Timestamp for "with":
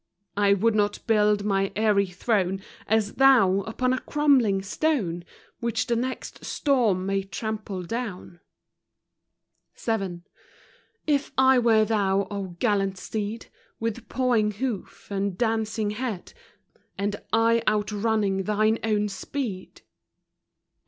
13.79-14.09